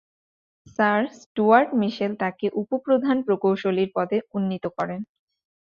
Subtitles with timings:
[0.67, 4.99] Sir Stuart Mitchell তাঁকে উপ-প্রধান প্রকৌশলীর পদে উন্নীত করেন।